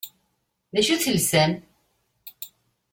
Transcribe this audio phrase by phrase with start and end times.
[0.73, 1.51] D acu i telsam?